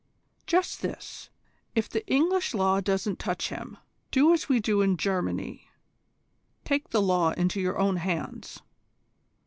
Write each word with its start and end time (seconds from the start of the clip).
"Just 0.47 0.81
this: 0.81 1.29
if 1.75 1.87
the 1.87 2.03
English 2.07 2.55
law 2.55 2.81
won't 2.87 3.19
touch 3.19 3.49
him, 3.49 3.77
do 4.09 4.33
as 4.33 4.49
we 4.49 4.59
do 4.59 4.81
in 4.81 4.97
Germany, 4.97 5.69
take 6.65 6.89
the 6.89 7.03
law 7.03 7.33
into 7.33 7.61
your 7.61 7.77
own 7.77 7.97
hands. 7.97 8.63